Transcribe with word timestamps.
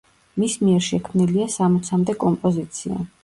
მის 0.43 0.55
მიერ 0.61 0.81
შექმნილია 0.85 1.45
სამოცამდე 1.57 2.17
კომპოზიცია. 2.25 3.05